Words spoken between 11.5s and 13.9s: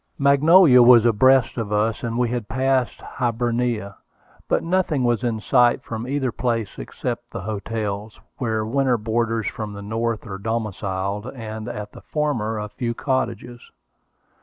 at the former a few cottages.